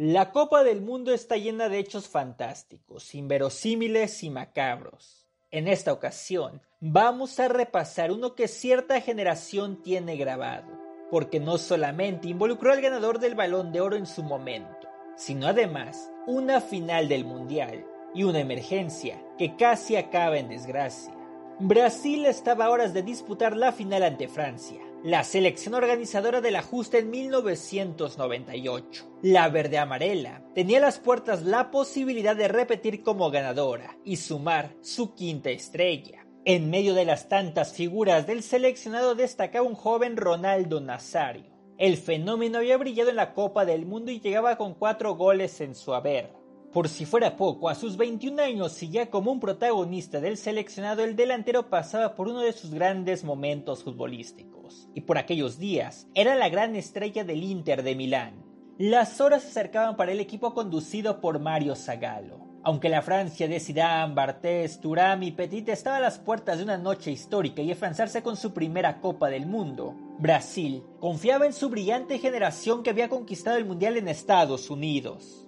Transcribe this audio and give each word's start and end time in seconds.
La 0.00 0.30
Copa 0.30 0.62
del 0.62 0.80
Mundo 0.80 1.12
está 1.12 1.36
llena 1.38 1.68
de 1.68 1.80
hechos 1.80 2.06
fantásticos, 2.06 3.16
inverosímiles 3.16 4.22
y 4.22 4.30
macabros. 4.30 5.26
En 5.50 5.66
esta 5.66 5.92
ocasión, 5.92 6.62
vamos 6.78 7.40
a 7.40 7.48
repasar 7.48 8.12
uno 8.12 8.36
que 8.36 8.46
cierta 8.46 9.00
generación 9.00 9.82
tiene 9.82 10.16
grabado, 10.16 10.68
porque 11.10 11.40
no 11.40 11.58
solamente 11.58 12.28
involucró 12.28 12.72
al 12.72 12.80
ganador 12.80 13.18
del 13.18 13.34
balón 13.34 13.72
de 13.72 13.80
oro 13.80 13.96
en 13.96 14.06
su 14.06 14.22
momento, 14.22 14.86
sino 15.16 15.48
además 15.48 16.12
una 16.28 16.60
final 16.60 17.08
del 17.08 17.24
Mundial 17.24 17.84
y 18.14 18.22
una 18.22 18.38
emergencia 18.38 19.20
que 19.36 19.56
casi 19.56 19.96
acaba 19.96 20.38
en 20.38 20.48
desgracia. 20.48 21.17
Brasil 21.60 22.24
estaba 22.26 22.66
a 22.66 22.70
horas 22.70 22.94
de 22.94 23.02
disputar 23.02 23.56
la 23.56 23.72
final 23.72 24.04
ante 24.04 24.28
Francia, 24.28 24.80
la 25.02 25.24
selección 25.24 25.74
organizadora 25.74 26.40
de 26.40 26.52
la 26.52 26.62
justa 26.62 26.98
en 26.98 27.10
1998. 27.10 29.18
La 29.22 29.48
verde 29.48 29.76
amarela 29.76 30.44
tenía 30.54 30.78
a 30.78 30.82
las 30.82 31.00
puertas 31.00 31.42
la 31.42 31.72
posibilidad 31.72 32.36
de 32.36 32.46
repetir 32.46 33.02
como 33.02 33.32
ganadora 33.32 33.98
y 34.04 34.18
sumar 34.18 34.76
su 34.82 35.16
quinta 35.16 35.50
estrella. 35.50 36.24
En 36.44 36.70
medio 36.70 36.94
de 36.94 37.04
las 37.04 37.28
tantas 37.28 37.72
figuras 37.72 38.28
del 38.28 38.44
seleccionado 38.44 39.16
destacaba 39.16 39.66
un 39.66 39.74
joven 39.74 40.16
Ronaldo 40.16 40.80
Nazario. 40.80 41.58
El 41.76 41.96
fenómeno 41.96 42.58
había 42.58 42.76
brillado 42.76 43.10
en 43.10 43.16
la 43.16 43.34
Copa 43.34 43.64
del 43.64 43.84
Mundo 43.84 44.12
y 44.12 44.20
llegaba 44.20 44.56
con 44.58 44.74
cuatro 44.74 45.16
goles 45.16 45.60
en 45.60 45.74
su 45.74 45.92
haber. 45.92 46.37
Por 46.72 46.90
si 46.90 47.06
fuera 47.06 47.38
poco, 47.38 47.70
a 47.70 47.74
sus 47.74 47.96
21 47.96 48.42
años 48.42 48.82
y 48.82 48.90
ya 48.90 49.08
como 49.08 49.32
un 49.32 49.40
protagonista 49.40 50.20
del 50.20 50.36
seleccionado, 50.36 51.02
el 51.02 51.16
delantero 51.16 51.70
pasaba 51.70 52.14
por 52.14 52.28
uno 52.28 52.40
de 52.40 52.52
sus 52.52 52.72
grandes 52.72 53.24
momentos 53.24 53.82
futbolísticos. 53.84 54.86
Y 54.94 55.00
por 55.00 55.16
aquellos 55.16 55.58
días, 55.58 56.08
era 56.14 56.34
la 56.34 56.50
gran 56.50 56.76
estrella 56.76 57.24
del 57.24 57.42
Inter 57.42 57.82
de 57.82 57.94
Milán. 57.94 58.44
Las 58.76 59.18
horas 59.22 59.42
se 59.42 59.48
acercaban 59.48 59.96
para 59.96 60.12
el 60.12 60.20
equipo 60.20 60.52
conducido 60.52 61.22
por 61.22 61.38
Mario 61.38 61.74
Zagallo. 61.74 62.36
Aunque 62.62 62.90
la 62.90 63.00
Francia 63.00 63.48
de 63.48 63.60
Zidane, 63.60 64.14
Bartés, 64.14 64.78
Thuram 64.78 65.22
y 65.22 65.32
Petit 65.32 65.70
estaba 65.70 65.96
a 65.96 66.00
las 66.00 66.18
puertas 66.18 66.58
de 66.58 66.64
una 66.64 66.76
noche 66.76 67.10
histórica 67.10 67.62
y 67.62 67.72
afianzarse 67.72 68.22
con 68.22 68.36
su 68.36 68.52
primera 68.52 69.00
Copa 69.00 69.30
del 69.30 69.46
Mundo, 69.46 69.94
Brasil 70.18 70.82
confiaba 71.00 71.46
en 71.46 71.54
su 71.54 71.70
brillante 71.70 72.18
generación 72.18 72.82
que 72.82 72.90
había 72.90 73.08
conquistado 73.08 73.56
el 73.56 73.64
Mundial 73.64 73.96
en 73.96 74.08
Estados 74.08 74.68
Unidos. 74.68 75.47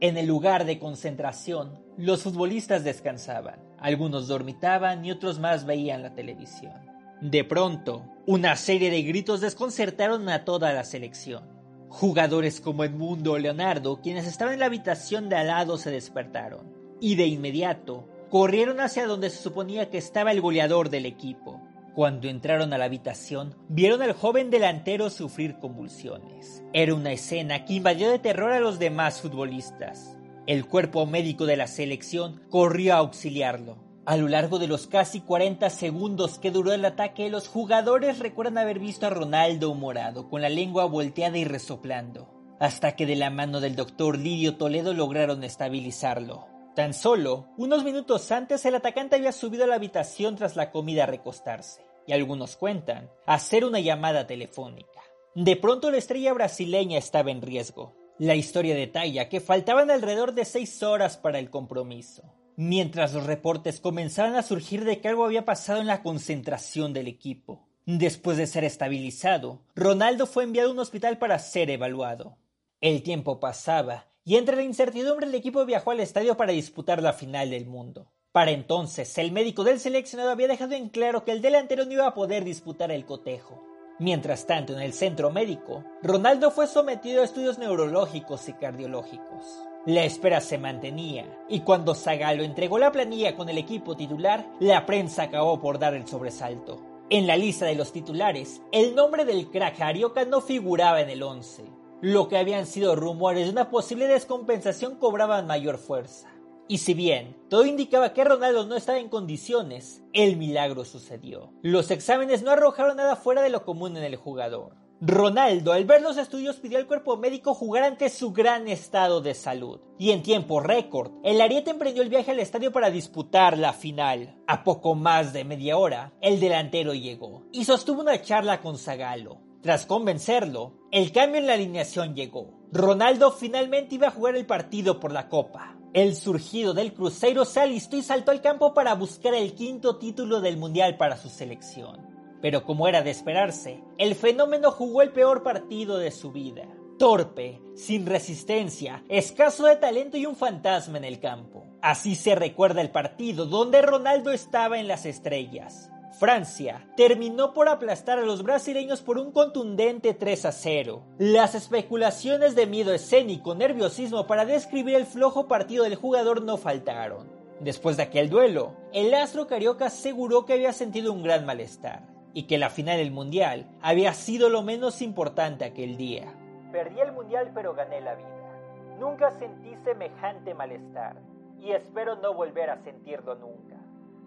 En 0.00 0.16
el 0.16 0.26
lugar 0.26 0.64
de 0.64 0.78
concentración, 0.78 1.80
los 1.96 2.22
futbolistas 2.22 2.84
descansaban. 2.84 3.58
Algunos 3.78 4.28
dormitaban 4.28 5.04
y 5.04 5.10
otros 5.10 5.40
más 5.40 5.66
veían 5.66 6.02
la 6.02 6.14
televisión. 6.14 6.74
De 7.20 7.42
pronto, 7.42 8.04
una 8.24 8.54
serie 8.54 8.90
de 8.90 9.02
gritos 9.02 9.40
desconcertaron 9.40 10.28
a 10.28 10.44
toda 10.44 10.72
la 10.72 10.84
selección. 10.84 11.42
Jugadores 11.88 12.60
como 12.60 12.84
Edmundo 12.84 13.32
o 13.32 13.38
Leonardo, 13.38 14.00
quienes 14.00 14.28
estaban 14.28 14.54
en 14.54 14.60
la 14.60 14.66
habitación 14.66 15.28
de 15.28 15.34
al 15.34 15.48
lado, 15.48 15.78
se 15.78 15.90
despertaron. 15.90 16.72
Y 17.00 17.16
de 17.16 17.26
inmediato, 17.26 18.08
corrieron 18.30 18.78
hacia 18.78 19.04
donde 19.04 19.30
se 19.30 19.42
suponía 19.42 19.90
que 19.90 19.98
estaba 19.98 20.30
el 20.30 20.40
goleador 20.40 20.90
del 20.90 21.06
equipo. 21.06 21.57
Cuando 21.98 22.28
entraron 22.28 22.72
a 22.72 22.78
la 22.78 22.84
habitación, 22.84 23.56
vieron 23.68 24.02
al 24.02 24.12
joven 24.12 24.50
delantero 24.50 25.10
sufrir 25.10 25.58
convulsiones. 25.58 26.62
Era 26.72 26.94
una 26.94 27.10
escena 27.10 27.64
que 27.64 27.72
invadió 27.72 28.08
de 28.08 28.20
terror 28.20 28.52
a 28.52 28.60
los 28.60 28.78
demás 28.78 29.20
futbolistas. 29.20 30.16
El 30.46 30.68
cuerpo 30.68 31.06
médico 31.06 31.44
de 31.44 31.56
la 31.56 31.66
selección 31.66 32.40
corrió 32.50 32.94
a 32.94 32.98
auxiliarlo. 32.98 33.78
A 34.06 34.16
lo 34.16 34.28
largo 34.28 34.60
de 34.60 34.68
los 34.68 34.86
casi 34.86 35.22
40 35.22 35.68
segundos 35.70 36.38
que 36.38 36.52
duró 36.52 36.72
el 36.72 36.84
ataque, 36.84 37.30
los 37.30 37.48
jugadores 37.48 38.20
recuerdan 38.20 38.58
haber 38.58 38.78
visto 38.78 39.08
a 39.08 39.10
Ronaldo 39.10 39.74
morado, 39.74 40.28
con 40.28 40.40
la 40.40 40.50
lengua 40.50 40.84
volteada 40.84 41.36
y 41.36 41.44
resoplando, 41.44 42.32
hasta 42.60 42.94
que 42.94 43.06
de 43.06 43.16
la 43.16 43.30
mano 43.30 43.58
del 43.60 43.74
doctor 43.74 44.16
Lidio 44.16 44.56
Toledo 44.56 44.94
lograron 44.94 45.42
estabilizarlo. 45.42 46.46
Tan 46.76 46.94
solo 46.94 47.48
unos 47.56 47.82
minutos 47.82 48.30
antes 48.30 48.64
el 48.66 48.76
atacante 48.76 49.16
había 49.16 49.32
subido 49.32 49.64
a 49.64 49.66
la 49.66 49.74
habitación 49.74 50.36
tras 50.36 50.54
la 50.54 50.70
comida 50.70 51.02
a 51.02 51.06
recostarse 51.06 51.87
y 52.08 52.12
algunos 52.12 52.56
cuentan, 52.56 53.10
hacer 53.26 53.66
una 53.66 53.80
llamada 53.80 54.26
telefónica. 54.26 55.02
De 55.34 55.56
pronto 55.56 55.90
la 55.90 55.98
estrella 55.98 56.32
brasileña 56.32 56.96
estaba 56.96 57.30
en 57.30 57.42
riesgo. 57.42 57.94
La 58.18 58.34
historia 58.34 58.74
detalla 58.74 59.28
que 59.28 59.40
faltaban 59.40 59.90
alrededor 59.90 60.32
de 60.32 60.46
seis 60.46 60.82
horas 60.82 61.18
para 61.18 61.38
el 61.38 61.50
compromiso, 61.50 62.22
mientras 62.56 63.12
los 63.12 63.26
reportes 63.26 63.78
comenzaban 63.78 64.36
a 64.36 64.42
surgir 64.42 64.84
de 64.84 65.00
que 65.00 65.08
algo 65.08 65.26
había 65.26 65.44
pasado 65.44 65.82
en 65.82 65.86
la 65.86 66.02
concentración 66.02 66.94
del 66.94 67.08
equipo. 67.08 67.68
Después 67.84 68.38
de 68.38 68.46
ser 68.46 68.64
estabilizado, 68.64 69.60
Ronaldo 69.76 70.26
fue 70.26 70.44
enviado 70.44 70.70
a 70.70 70.72
un 70.72 70.78
hospital 70.78 71.18
para 71.18 71.38
ser 71.38 71.68
evaluado. 71.68 72.38
El 72.80 73.02
tiempo 73.02 73.38
pasaba 73.38 74.08
y 74.24 74.36
entre 74.36 74.56
la 74.56 74.62
incertidumbre 74.62 75.26
el 75.26 75.34
equipo 75.34 75.66
viajó 75.66 75.90
al 75.90 76.00
estadio 76.00 76.38
para 76.38 76.52
disputar 76.52 77.02
la 77.02 77.12
final 77.12 77.50
del 77.50 77.66
mundo. 77.66 78.10
Para 78.32 78.50
entonces, 78.50 79.16
el 79.16 79.32
médico 79.32 79.64
del 79.64 79.80
seleccionado 79.80 80.30
había 80.30 80.48
dejado 80.48 80.74
en 80.74 80.90
claro 80.90 81.24
que 81.24 81.32
el 81.32 81.40
delantero 81.40 81.86
no 81.86 81.92
iba 81.92 82.06
a 82.06 82.14
poder 82.14 82.44
disputar 82.44 82.90
el 82.90 83.06
cotejo. 83.06 83.64
Mientras 83.98 84.46
tanto, 84.46 84.74
en 84.74 84.80
el 84.80 84.92
centro 84.92 85.30
médico, 85.30 85.82
Ronaldo 86.02 86.50
fue 86.50 86.66
sometido 86.66 87.22
a 87.22 87.24
estudios 87.24 87.58
neurológicos 87.58 88.48
y 88.48 88.52
cardiológicos. 88.52 89.64
La 89.86 90.04
espera 90.04 90.42
se 90.42 90.58
mantenía, 90.58 91.38
y 91.48 91.60
cuando 91.60 91.94
Zagallo 91.94 92.44
entregó 92.44 92.78
la 92.78 92.92
planilla 92.92 93.34
con 93.34 93.48
el 93.48 93.56
equipo 93.56 93.96
titular, 93.96 94.46
la 94.60 94.84
prensa 94.84 95.24
acabó 95.24 95.58
por 95.58 95.78
dar 95.78 95.94
el 95.94 96.06
sobresalto. 96.06 96.80
En 97.08 97.26
la 97.26 97.36
lista 97.36 97.64
de 97.64 97.74
los 97.74 97.92
titulares, 97.92 98.60
el 98.70 98.94
nombre 98.94 99.24
del 99.24 99.48
crack 99.50 99.80
Arioca 99.80 100.26
no 100.26 100.42
figuraba 100.42 101.00
en 101.00 101.08
el 101.08 101.22
11. 101.22 101.64
Lo 102.02 102.28
que 102.28 102.36
habían 102.36 102.66
sido 102.66 102.94
rumores 102.94 103.46
de 103.46 103.52
una 103.52 103.70
posible 103.70 104.06
descompensación 104.06 104.96
cobraban 104.96 105.46
mayor 105.46 105.78
fuerza. 105.78 106.28
Y 106.68 106.78
si 106.78 106.92
bien 106.92 107.34
todo 107.48 107.64
indicaba 107.64 108.12
que 108.12 108.24
Ronaldo 108.24 108.66
no 108.66 108.76
estaba 108.76 108.98
en 108.98 109.08
condiciones, 109.08 110.02
el 110.12 110.36
milagro 110.36 110.84
sucedió. 110.84 111.50
Los 111.62 111.90
exámenes 111.90 112.42
no 112.42 112.50
arrojaron 112.50 112.98
nada 112.98 113.16
fuera 113.16 113.40
de 113.40 113.48
lo 113.48 113.64
común 113.64 113.96
en 113.96 114.04
el 114.04 114.16
jugador. 114.16 114.76
Ronaldo, 115.00 115.72
al 115.72 115.84
ver 115.84 116.02
los 116.02 116.18
estudios, 116.18 116.56
pidió 116.56 116.76
al 116.76 116.88
cuerpo 116.88 117.16
médico 117.16 117.54
jugar 117.54 117.84
ante 117.84 118.10
su 118.10 118.32
gran 118.32 118.68
estado 118.68 119.20
de 119.20 119.32
salud. 119.32 119.80
Y 119.96 120.10
en 120.10 120.22
tiempo 120.22 120.60
récord, 120.60 121.12
el 121.22 121.40
Ariete 121.40 121.70
emprendió 121.70 122.02
el 122.02 122.08
viaje 122.10 122.32
al 122.32 122.40
estadio 122.40 122.72
para 122.72 122.90
disputar 122.90 123.56
la 123.56 123.72
final. 123.72 124.36
A 124.46 124.64
poco 124.64 124.94
más 124.94 125.32
de 125.32 125.44
media 125.44 125.78
hora, 125.78 126.12
el 126.20 126.40
delantero 126.40 126.94
llegó 126.94 127.44
y 127.52 127.64
sostuvo 127.64 128.02
una 128.02 128.20
charla 128.20 128.60
con 128.60 128.76
Zagallo. 128.76 129.38
Tras 129.62 129.86
convencerlo, 129.86 130.74
el 130.90 131.12
cambio 131.12 131.40
en 131.40 131.46
la 131.46 131.54
alineación 131.54 132.14
llegó. 132.14 132.58
Ronaldo 132.72 133.30
finalmente 133.30 133.94
iba 133.94 134.08
a 134.08 134.12
jugar 134.12 134.36
el 134.36 134.46
partido 134.46 135.00
por 135.00 135.12
la 135.12 135.28
Copa. 135.28 135.77
El 135.94 136.16
surgido 136.16 136.74
del 136.74 136.92
Cruzeiro 136.92 137.46
se 137.46 137.60
alistó 137.60 137.96
y 137.96 138.02
saltó 138.02 138.30
al 138.30 138.42
campo 138.42 138.74
para 138.74 138.94
buscar 138.94 139.32
el 139.34 139.54
quinto 139.54 139.96
título 139.96 140.40
del 140.40 140.58
Mundial 140.58 140.98
para 140.98 141.16
su 141.16 141.30
selección. 141.30 142.06
Pero 142.42 142.64
como 142.64 142.88
era 142.88 143.02
de 143.02 143.10
esperarse, 143.10 143.82
el 143.96 144.14
fenómeno 144.14 144.70
jugó 144.70 145.00
el 145.00 145.12
peor 145.12 145.42
partido 145.42 145.96
de 145.98 146.10
su 146.10 146.30
vida. 146.30 146.68
Torpe, 146.98 147.62
sin 147.74 148.06
resistencia, 148.06 149.02
escaso 149.08 149.64
de 149.64 149.76
talento 149.76 150.16
y 150.16 150.26
un 150.26 150.36
fantasma 150.36 150.98
en 150.98 151.04
el 151.04 151.20
campo. 151.20 151.64
Así 151.80 152.16
se 152.16 152.34
recuerda 152.34 152.80
el 152.80 152.90
partido 152.90 153.46
donde 153.46 153.80
Ronaldo 153.80 154.30
estaba 154.30 154.78
en 154.78 154.88
las 154.88 155.06
estrellas. 155.06 155.90
Francia 156.18 156.84
terminó 156.96 157.54
por 157.54 157.68
aplastar 157.68 158.18
a 158.18 158.22
los 158.22 158.42
brasileños 158.42 159.02
por 159.02 159.18
un 159.18 159.30
contundente 159.30 160.14
3 160.14 160.46
a 160.46 160.52
0. 160.52 161.04
Las 161.16 161.54
especulaciones 161.54 162.56
de 162.56 162.66
miedo 162.66 162.92
escénico, 162.92 163.54
nerviosismo 163.54 164.26
para 164.26 164.44
describir 164.44 164.96
el 164.96 165.06
flojo 165.06 165.46
partido 165.46 165.84
del 165.84 165.94
jugador 165.94 166.42
no 166.42 166.56
faltaron. 166.56 167.30
Después 167.60 167.96
de 167.96 168.02
aquel 168.02 168.30
duelo, 168.30 168.72
el 168.92 169.14
astro 169.14 169.46
carioca 169.46 169.86
aseguró 169.86 170.44
que 170.44 170.54
había 170.54 170.72
sentido 170.72 171.12
un 171.12 171.22
gran 171.22 171.46
malestar 171.46 172.02
y 172.34 172.48
que 172.48 172.58
la 172.58 172.70
final 172.70 172.96
del 172.96 173.12
mundial 173.12 173.66
había 173.80 174.12
sido 174.12 174.48
lo 174.48 174.62
menos 174.62 175.02
importante 175.02 175.64
aquel 175.64 175.96
día. 175.96 176.34
Perdí 176.72 176.98
el 176.98 177.12
mundial 177.12 177.52
pero 177.54 177.74
gané 177.74 178.00
la 178.00 178.16
vida. 178.16 178.96
Nunca 178.98 179.30
sentí 179.38 179.76
semejante 179.84 180.52
malestar 180.52 181.16
y 181.60 181.70
espero 181.70 182.16
no 182.16 182.34
volver 182.34 182.70
a 182.70 182.82
sentirlo 182.82 183.36
nunca. 183.36 183.77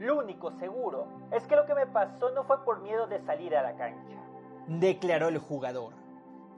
Lo 0.01 0.17
único 0.17 0.51
seguro 0.57 1.05
es 1.31 1.43
que 1.43 1.55
lo 1.55 1.67
que 1.67 1.75
me 1.75 1.85
pasó 1.85 2.31
no 2.31 2.43
fue 2.45 2.65
por 2.65 2.81
miedo 2.81 3.05
de 3.05 3.23
salir 3.23 3.55
a 3.55 3.61
la 3.61 3.77
cancha, 3.77 4.17
declaró 4.65 5.27
el 5.27 5.37
jugador. 5.37 5.93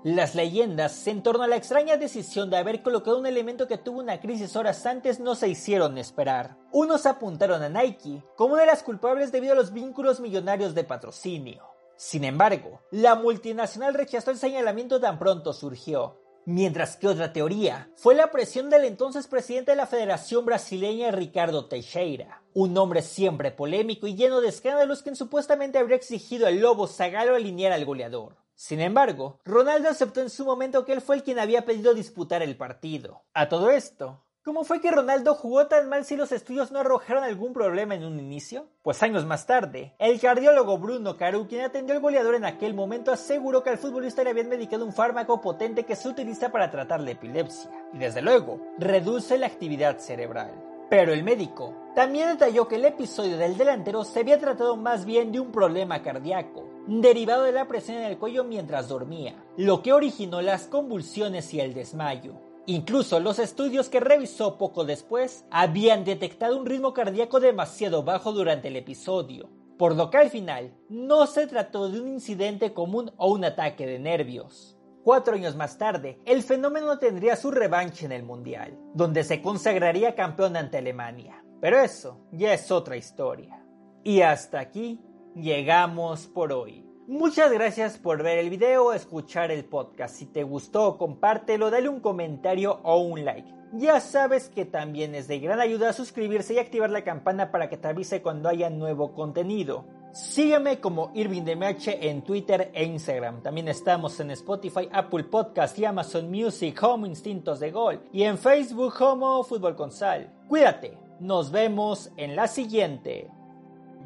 Las 0.06 0.34
leyendas 0.34 1.06
en 1.08 1.22
torno 1.22 1.44
a 1.44 1.48
la 1.48 1.58
extraña 1.58 1.98
decisión 1.98 2.50
de 2.50 2.56
haber 2.56 2.82
colocado 2.82 3.20
un 3.20 3.26
elemento 3.26 3.68
que 3.68 3.78
tuvo 3.78 4.00
una 4.00 4.22
crisis 4.22 4.56
horas 4.56 4.86
antes 4.86 5.20
no 5.20 5.36
se 5.36 5.50
hicieron 5.50 5.98
esperar. 5.98 6.56
Unos 6.72 7.06
apuntaron 7.06 7.62
a 7.62 7.68
Nike 7.68 8.24
como 8.38 8.54
una 8.54 8.62
de 8.62 8.68
las 8.68 8.82
culpables 8.82 9.34
debido 9.34 9.52
a 9.52 9.58
los 9.58 9.74
vínculos 9.74 10.22
millonarios 10.22 10.74
de 10.74 10.86
patrocinio. 10.86 11.68
Sin 11.98 12.24
embargo, 12.24 12.80
la 12.92 13.16
multinacional 13.16 13.94
rechazó 13.94 14.32
el 14.32 14.38
señalamiento 14.38 15.02
tan 15.02 15.20
pronto 15.20 15.52
surgió, 15.52 16.23
Mientras 16.46 16.98
que 16.98 17.08
otra 17.08 17.32
teoría 17.32 17.90
fue 17.96 18.16
la 18.16 18.30
presión 18.30 18.70
del 18.70 18.84
entonces 18.84 19.28
presidente 19.28 19.72
de 19.72 19.78
la 19.78 19.88
Federación 19.88 20.46
Brasileña 20.46 21.10
Ricardo 21.10 21.68
Teixeira, 21.68 22.44
un 22.54 22.78
hombre 22.78 23.02
siempre 23.02 23.52
polémico 23.52 24.08
y 24.08 24.16
lleno 24.16 24.42
de 24.42 24.50
escándalos 24.50 25.04
quien 25.04 25.16
supuestamente 25.16 25.78
habría 25.78 25.96
exigido 25.96 26.46
al 26.46 26.60
Lobo 26.60 26.88
Zagalo 26.88 27.36
alinear 27.36 27.72
al 27.72 27.86
goleador. 27.86 28.36
Sin 28.56 28.82
embargo, 28.82 29.40
Ronaldo 29.46 29.88
aceptó 29.88 30.20
en 30.20 30.30
su 30.30 30.44
momento 30.44 30.84
que 30.84 30.92
él 30.92 31.02
fue 31.02 31.16
el 31.16 31.24
quien 31.24 31.40
había 31.40 31.64
pedido 31.64 31.94
disputar 31.94 32.42
el 32.42 32.58
partido. 32.58 33.24
A 33.34 33.48
todo 33.48 33.72
esto, 33.72 34.26
¿Cómo 34.46 34.66
fue 34.66 34.82
que 34.82 34.92
Ronaldo 34.92 35.36
jugó 35.36 35.68
tan 35.68 35.88
mal 35.88 36.04
si 36.04 36.18
los 36.18 36.34
estudios 36.34 36.70
no 36.70 36.80
arrojaron 36.80 37.24
algún 37.24 37.54
problema 37.54 37.96
en 37.96 38.04
un 38.04 38.20
inicio? 38.20 38.68
Pues 38.82 39.02
años 39.02 39.26
más 39.26 39.46
tarde, 39.46 39.94
el 40.00 40.20
cardiólogo 40.20 40.78
Bruno 40.78 41.16
Caru, 41.16 41.48
quien 41.48 41.62
atendió 41.62 41.96
al 41.96 42.02
goleador 42.02 42.36
en 42.36 42.44
aquel 42.44 42.74
momento, 42.74 43.14
aseguró 43.14 43.64
que 43.64 43.70
al 43.70 43.78
futbolista 43.78 44.22
le 44.22 44.32
habían 44.32 44.50
medicado 44.50 44.86
un 44.86 44.92
fármaco 44.92 45.40
potente 45.40 45.86
que 45.86 45.96
se 45.96 46.10
utiliza 46.10 46.52
para 46.52 46.70
tratar 46.70 47.00
la 47.00 47.12
epilepsia, 47.12 47.72
y 47.94 48.00
desde 48.00 48.22
luego, 48.22 48.60
reduce 48.78 49.38
la 49.38 49.48
actividad 49.48 50.00
cerebral. 50.00 50.52
Pero 50.90 51.14
el 51.14 51.24
médico 51.24 51.74
también 51.96 52.28
detalló 52.28 52.68
que 52.68 52.76
el 52.76 52.84
episodio 52.84 53.38
del 53.38 53.56
delantero 53.56 54.04
se 54.04 54.20
había 54.20 54.40
tratado 54.40 54.76
más 54.76 55.06
bien 55.06 55.32
de 55.32 55.40
un 55.40 55.54
problema 55.54 56.02
cardíaco, 56.02 56.68
derivado 56.86 57.44
de 57.44 57.54
la 57.54 57.70
presión 57.70 58.00
en 58.00 58.04
el 58.04 58.18
cuello 58.18 58.44
mientras 58.44 58.90
dormía, 58.90 59.42
lo 59.56 59.82
que 59.82 59.94
originó 59.94 60.42
las 60.42 60.68
convulsiones 60.68 61.54
y 61.54 61.62
el 61.62 61.74
desmayo. 61.74 62.34
Incluso 62.66 63.20
los 63.20 63.40
estudios 63.40 63.90
que 63.90 64.00
revisó 64.00 64.58
poco 64.58 64.86
después 64.86 65.46
habían 65.52 66.06
detectado 66.06 66.58
un 66.58 66.66
ritmo 66.66 66.94
cardíaco 66.94 67.42
demasiado 67.42 68.04
bajo 68.04 68.32
durante 68.32 68.70
el 68.70 68.78
episodio, 68.78 69.50
por 69.78 69.96
lo 69.96 70.10
que 70.10 70.18
al 70.18 70.30
final 70.30 70.74
no 70.88 71.28
se 71.28 71.46
trató 71.48 71.90
de 71.90 72.00
un 72.00 72.08
incidente 72.08 72.74
común 72.74 73.12
o 73.18 73.34
un 73.34 73.44
ataque 73.44 73.86
de 73.86 74.00
nervios. 74.00 74.78
Cuatro 75.04 75.36
años 75.36 75.58
más 75.58 75.78
tarde, 75.78 76.22
el 76.26 76.42
fenómeno 76.42 76.98
tendría 76.98 77.36
su 77.36 77.52
revancha 77.52 78.06
en 78.06 78.14
el 78.14 78.24
Mundial, 78.24 78.80
donde 78.94 79.26
se 79.26 79.42
consagraría 79.42 80.16
campeón 80.16 80.56
ante 80.56 80.78
Alemania. 80.78 81.44
Pero 81.60 81.80
eso 81.80 82.22
ya 82.32 82.54
es 82.54 82.72
otra 82.72 82.96
historia. 82.96 83.62
Y 84.06 84.22
hasta 84.22 84.62
aquí 84.62 85.02
llegamos 85.36 86.28
por 86.28 86.54
hoy. 86.54 86.93
Muchas 87.08 87.52
gracias 87.52 87.98
por 87.98 88.24
ver 88.24 88.38
el 88.38 88.50
video 88.50 88.94
escuchar 88.94 89.52
el 89.52 89.66
podcast. 89.66 90.16
Si 90.16 90.26
te 90.26 90.44
gustó, 90.44 90.98
compártelo, 90.98 91.70
dale 91.70 91.90
un 91.90 92.00
comentario 92.00 92.80
o 92.84 92.98
un 93.00 93.26
like. 93.26 93.54
Ya 93.74 94.00
sabes 94.00 94.50
que 94.50 94.66
también 94.66 95.14
es 95.14 95.28
de 95.28 95.40
gran 95.40 95.60
ayuda 95.60 95.92
suscribirse 95.92 96.54
y 96.54 96.60
activar 96.60 96.92
la 96.92 97.04
campana 97.04 97.52
para 97.52 97.70
que 97.70 97.78
te 97.78 97.88
avise 97.88 98.22
cuando 98.22 98.48
haya 98.48 98.70
nuevo 98.70 99.14
contenido. 99.14 99.86
Sígueme 100.14 100.80
como 100.80 101.12
Irving 101.16 101.44
en 101.46 102.22
Twitter 102.22 102.72
e 102.74 102.86
Instagram. 102.86 103.42
También 103.42 103.68
estamos 103.68 104.20
en 104.20 104.32
Spotify, 104.32 104.88
Apple 104.92 105.24
Podcast 105.24 105.78
y 105.80 105.86
Amazon 105.86 106.30
Music 106.30 106.80
como 106.80 107.08
Instintos 107.08 107.60
de 107.60 107.72
Gol. 107.72 108.00
Y 108.14 108.24
en 108.24 108.38
Facebook 108.38 108.94
como 108.96 109.44
Fútbol 109.44 109.76
con 109.76 109.92
Sal. 109.92 110.32
Cuídate. 110.48 110.98
Nos 111.20 111.52
vemos 111.52 112.12
en 112.16 112.36
la 112.36 112.48
siguiente. 112.48 113.30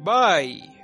Bye. 0.02 0.77